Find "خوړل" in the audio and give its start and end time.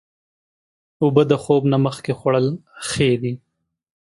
2.19-2.47